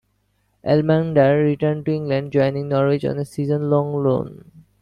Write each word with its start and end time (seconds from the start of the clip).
Elmander 0.65 1.43
returned 1.43 1.85
to 1.85 1.91
England, 1.91 2.31
joining 2.31 2.69
Norwich 2.69 3.05
on 3.05 3.19
a 3.19 3.23
season-long 3.23 4.01
loan. 4.03 4.51